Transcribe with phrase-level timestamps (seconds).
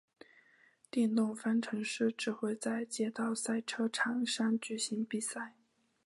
[0.89, 5.53] 电动方程式只会在街道赛车场上举行比赛。